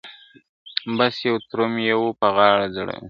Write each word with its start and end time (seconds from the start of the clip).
بس 0.97 1.15
یو 1.27 1.35
تروم 1.49 1.73
یې 1.87 1.93
وو 1.99 2.09
په 2.19 2.27
غاړه 2.35 2.65
ځړولی.. 2.73 2.99